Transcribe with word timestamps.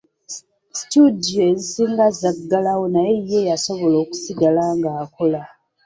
Situdiyo 0.77 1.41
ezisinga 1.51 2.05
zaggalawo 2.19 2.85
naye 2.93 3.13
ye 3.29 3.39
yasobola 3.49 3.95
okusigala 4.03 4.61
ng'akola. 4.77 5.41